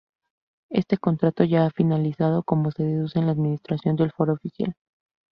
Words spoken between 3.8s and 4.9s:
del foro oficial.